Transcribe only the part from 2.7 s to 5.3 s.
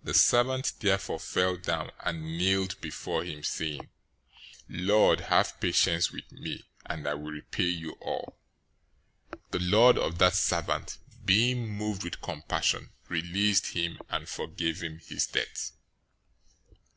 before him, saying, 'Lord,